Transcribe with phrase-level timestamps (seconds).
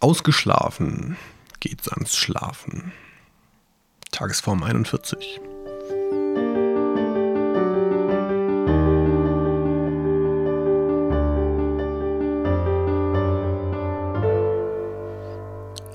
[0.00, 1.18] Ausgeschlafen
[1.60, 2.92] geht's ans Schlafen.
[4.10, 5.38] Tagesform 41.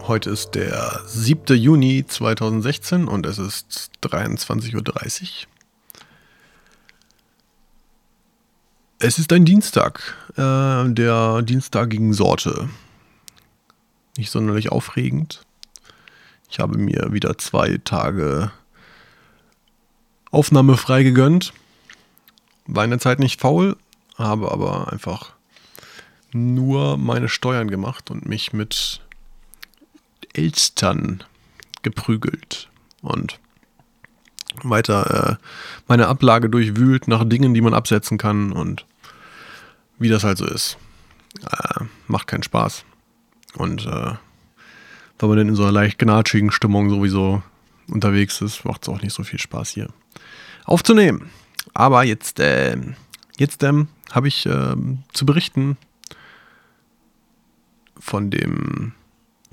[0.08, 1.58] Heute ist der 7.
[1.58, 5.48] Juni 2016 und es ist 23.30 Uhr.
[9.00, 12.70] Es ist ein Dienstag, äh, der dienstagigen Sorte.
[14.18, 15.44] Nicht sonderlich aufregend.
[16.50, 18.52] Ich habe mir wieder zwei Tage
[20.32, 21.54] Aufnahme frei gegönnt.
[22.68, 23.78] War in der Zeit nicht faul,
[24.18, 25.34] habe aber einfach
[26.32, 29.02] nur meine Steuern gemacht und mich mit
[30.34, 31.24] Elstern
[31.84, 32.70] geprügelt
[33.02, 33.40] und
[34.64, 35.46] weiter äh,
[35.88, 38.86] meine Ablage durchwühlt nach Dingen, die man absetzen kann und
[39.98, 40.78] wie das halt so ist.
[41.42, 42.86] Äh, macht keinen Spaß.
[43.58, 44.14] Und äh,
[45.20, 47.42] wenn man dann in so einer leicht gnatschigen Stimmung sowieso
[47.88, 49.88] unterwegs ist, macht es auch nicht so viel Spaß hier
[50.66, 51.30] aufzunehmen.
[51.74, 52.78] Aber jetzt, äh,
[53.38, 54.76] jetzt ähm, habe ich äh,
[55.14, 55.78] zu berichten
[58.00, 58.94] von dem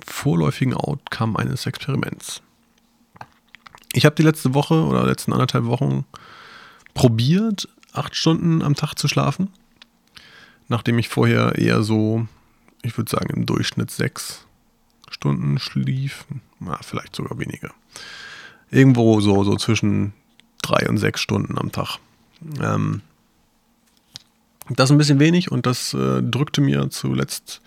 [0.05, 2.42] vorläufigen Outcome eines Experiments.
[3.92, 6.05] Ich habe die letzte Woche oder letzten anderthalb Wochen
[6.94, 9.50] probiert, acht Stunden am Tag zu schlafen,
[10.69, 12.27] nachdem ich vorher eher so,
[12.83, 14.47] ich würde sagen, im Durchschnitt sechs
[15.11, 16.27] Stunden schlief,
[16.61, 17.72] na, vielleicht sogar weniger.
[18.70, 20.12] Irgendwo so, so zwischen
[20.62, 21.98] drei und sechs Stunden am Tag.
[22.60, 23.03] Ähm,
[24.69, 27.60] das ist ein bisschen wenig und das äh, drückte mir zuletzt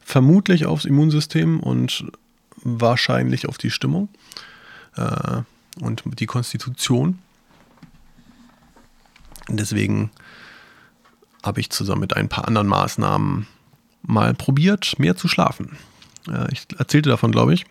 [0.00, 2.04] vermutlich aufs Immunsystem und
[2.56, 4.08] wahrscheinlich auf die Stimmung
[4.96, 5.42] äh,
[5.80, 7.18] und die Konstitution.
[9.48, 10.10] Deswegen
[11.42, 13.46] habe ich zusammen mit ein paar anderen Maßnahmen
[14.10, 15.78] mal probiert, mehr zu schlafen.
[16.28, 17.64] Äh, ich erzählte davon, glaube ich.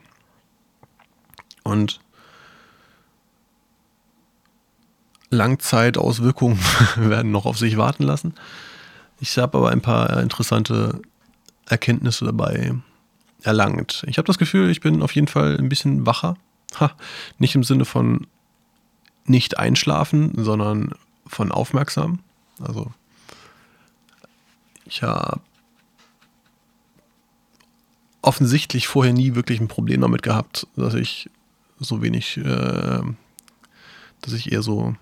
[1.64, 2.00] Und
[5.30, 6.60] Langzeitauswirkungen
[6.96, 8.34] werden noch auf sich warten lassen.
[9.20, 11.02] Ich habe aber ein paar interessante
[11.68, 12.74] Erkenntnisse dabei
[13.44, 14.04] erlangt.
[14.08, 16.38] Ich habe das Gefühl, ich bin auf jeden Fall ein bisschen wacher.
[16.80, 16.92] Ha,
[17.38, 18.28] nicht im Sinne von
[19.26, 20.94] nicht einschlafen, sondern
[21.28, 22.20] von aufmerksam.
[22.60, 22.92] Also
[24.86, 25.42] ich habe
[28.22, 31.30] offensichtlich vorher nie wirklich ein Problem damit gehabt, dass ich
[31.80, 33.02] so wenig, äh,
[34.22, 34.96] dass ich eher so,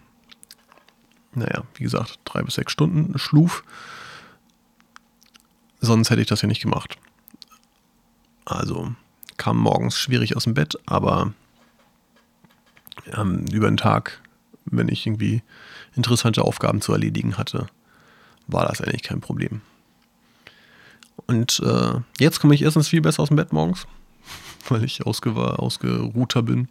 [1.34, 3.64] naja, wie gesagt, drei bis sechs Stunden schluf.
[5.80, 6.98] Sonst hätte ich das ja nicht gemacht.
[8.46, 8.94] Also
[9.38, 11.34] kam morgens schwierig aus dem Bett, aber
[13.14, 14.22] ähm, über den Tag,
[14.66, 15.44] wenn ich irgendwie
[15.96, 17.68] interessante Aufgaben zu erledigen hatte,
[18.48, 19.62] war das eigentlich kein Problem.
[21.28, 23.86] Und äh, jetzt komme ich erstens viel besser aus dem Bett morgens,
[24.70, 26.70] weil ich ausge ausgeruhter bin.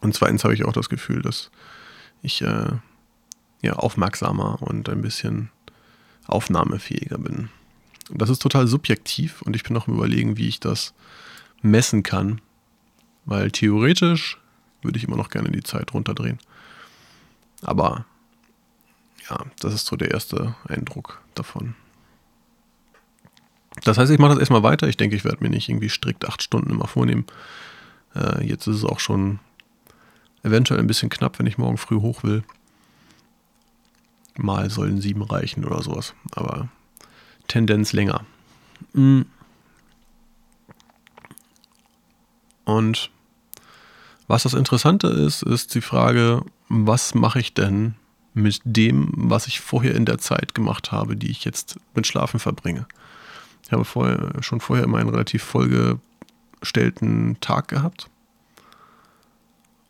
[0.00, 1.50] Und zweitens habe ich auch das Gefühl, dass
[2.22, 2.70] ich äh,
[3.62, 5.50] ja, aufmerksamer und ein bisschen
[6.26, 7.48] aufnahmefähiger bin.
[8.10, 10.94] Das ist total subjektiv und ich bin noch im Überlegen, wie ich das
[11.62, 12.40] messen kann.
[13.24, 14.38] Weil theoretisch
[14.82, 16.38] würde ich immer noch gerne die Zeit runterdrehen.
[17.62, 18.06] Aber
[19.28, 21.74] ja, das ist so der erste Eindruck davon.
[23.84, 24.88] Das heißt, ich mache das erstmal weiter.
[24.88, 27.26] Ich denke, ich werde mir nicht irgendwie strikt acht Stunden immer vornehmen.
[28.14, 29.38] Äh, jetzt ist es auch schon
[30.42, 32.42] eventuell ein bisschen knapp, wenn ich morgen früh hoch will.
[34.36, 36.14] Mal sollen sieben reichen oder sowas.
[36.32, 36.68] Aber
[37.48, 38.24] Tendenz länger.
[38.92, 39.22] Mm.
[42.64, 43.10] Und
[44.26, 47.94] was das Interessante ist, ist die Frage, was mache ich denn
[48.34, 52.38] mit dem, was ich vorher in der Zeit gemacht habe, die ich jetzt mit Schlafen
[52.38, 52.86] verbringe.
[53.64, 58.08] Ich habe vorher, schon vorher immer einen relativ vollgestellten Tag gehabt.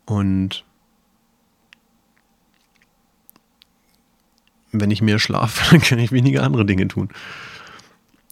[0.05, 0.65] Und
[4.71, 7.09] wenn ich mehr schlafe, dann kann ich weniger andere Dinge tun.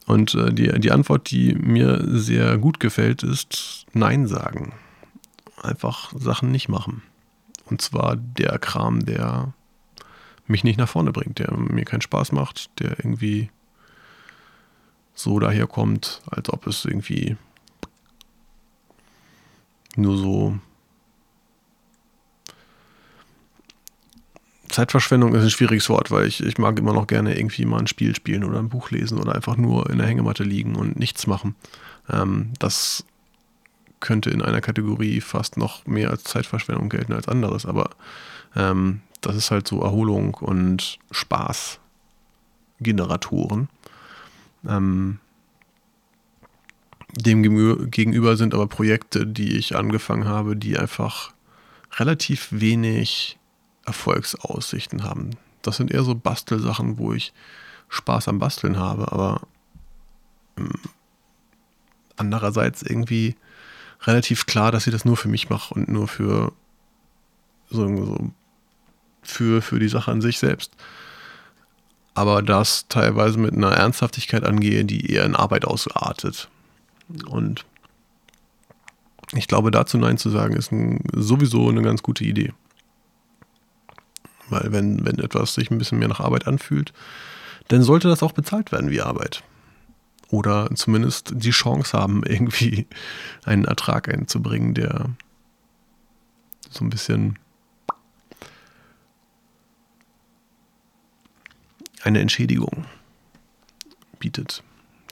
[0.06, 4.74] Und äh, die, die Antwort, die mir sehr gut gefällt, ist Nein sagen.
[5.62, 7.04] Einfach Sachen nicht machen.
[7.66, 9.54] Und zwar der Kram, der
[10.48, 13.50] mich nicht nach vorne bringt, der mir keinen Spaß macht, der irgendwie
[15.18, 17.36] so daherkommt, als ob es irgendwie
[19.96, 20.60] nur so
[24.70, 27.88] Zeitverschwendung ist ein schwieriges Wort, weil ich, ich mag immer noch gerne irgendwie mal ein
[27.88, 31.26] Spiel spielen oder ein Buch lesen oder einfach nur in der Hängematte liegen und nichts
[31.26, 31.56] machen.
[32.10, 33.04] Ähm, das
[34.00, 37.90] könnte in einer Kategorie fast noch mehr als Zeitverschwendung gelten als anderes, aber
[38.56, 43.70] ähm, das ist halt so Erholung und Spaßgeneratoren.
[44.66, 45.20] Ähm,
[47.16, 47.42] Dem
[47.90, 51.34] gegenüber sind aber Projekte, die ich angefangen habe, die einfach
[51.96, 53.38] relativ wenig
[53.86, 55.32] Erfolgsaussichten haben.
[55.62, 57.34] Das sind eher so Bastelsachen, wo ich
[57.90, 59.42] Spaß am Basteln habe, aber
[60.58, 60.74] ähm,
[62.18, 63.36] andererseits irgendwie
[64.02, 66.52] relativ klar, dass ich das nur für mich mache und nur für
[67.70, 68.32] so, so
[69.24, 70.74] für, für die Sache an sich selbst.
[72.18, 76.50] Aber das teilweise mit einer Ernsthaftigkeit angehe, die eher in Arbeit ausartet.
[77.30, 77.64] Und
[79.34, 82.54] ich glaube, dazu Nein zu sagen, ist ein, sowieso eine ganz gute Idee.
[84.50, 86.92] Weil wenn, wenn etwas sich ein bisschen mehr nach Arbeit anfühlt,
[87.68, 89.44] dann sollte das auch bezahlt werden wie Arbeit.
[90.32, 92.88] Oder zumindest die Chance haben, irgendwie
[93.46, 95.12] einen Ertrag einzubringen, der
[96.72, 97.38] so ein bisschen
[102.04, 102.86] eine Entschädigung
[104.20, 104.64] bietet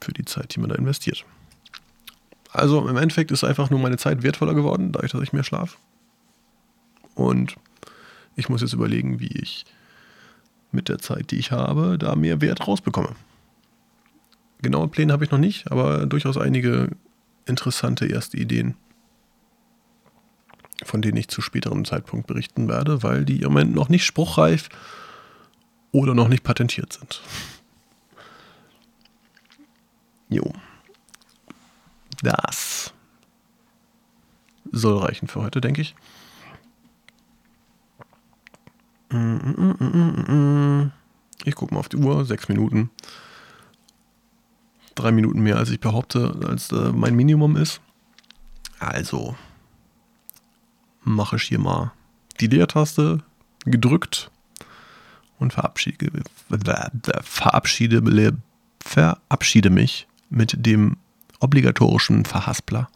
[0.01, 1.25] für die Zeit, die man da investiert.
[2.51, 5.77] Also im Endeffekt ist einfach nur meine Zeit wertvoller geworden, dadurch, dass ich mehr schlafe.
[7.15, 7.55] Und
[8.35, 9.65] ich muss jetzt überlegen, wie ich
[10.71, 13.15] mit der Zeit, die ich habe, da mehr Wert rausbekomme.
[14.61, 16.89] Genaue Pläne habe ich noch nicht, aber durchaus einige
[17.45, 18.75] interessante erste Ideen,
[20.83, 24.69] von denen ich zu späterem Zeitpunkt berichten werde, weil die im Moment noch nicht spruchreif
[25.95, 27.21] oder noch nicht patentiert sind.
[30.27, 30.51] Jo.
[32.21, 32.93] Das
[34.71, 35.95] soll reichen für heute, denke ich.
[41.45, 42.89] Ich gucke mal auf die Uhr, sechs Minuten.
[44.95, 47.79] Drei Minuten mehr, als ich behaupte, als äh, mein Minimum ist.
[48.79, 49.35] Also
[51.03, 51.93] mache ich hier mal
[52.39, 53.23] die Leertaste
[53.63, 54.31] gedrückt
[55.39, 56.23] und verabschiede,
[57.23, 58.37] verabschiede,
[58.79, 60.97] verabschiede mich mit dem
[61.39, 62.89] obligatorischen Verhaspler.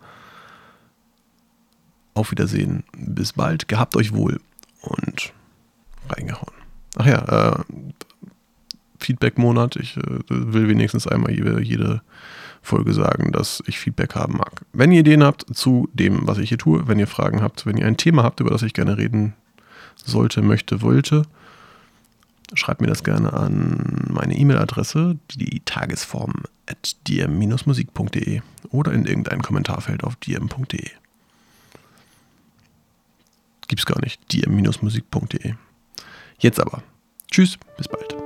[2.13, 2.83] Auf Wiedersehen.
[2.97, 3.67] Bis bald.
[3.67, 4.39] Gehabt euch wohl.
[4.81, 5.33] Und
[6.09, 6.53] reingehauen.
[6.97, 7.63] Ach ja, äh,
[8.99, 9.75] Feedback-Monat.
[9.75, 12.01] Ich äh, will wenigstens einmal jede, jede
[12.61, 14.65] Folge sagen, dass ich Feedback haben mag.
[14.73, 17.77] Wenn ihr Ideen habt zu dem, was ich hier tue, wenn ihr Fragen habt, wenn
[17.77, 19.33] ihr ein Thema habt, über das ich gerne reden
[19.95, 21.23] sollte, möchte, wollte,
[22.53, 30.03] schreibt mir das gerne an meine E-Mail-Adresse, die tagesform at dm-musik.de oder in irgendein Kommentarfeld
[30.03, 30.89] auf dm.de.
[33.67, 35.53] Gibt's gar nicht, dm-musik.de.
[36.39, 36.81] Jetzt aber.
[37.29, 38.18] Tschüss, bis bald.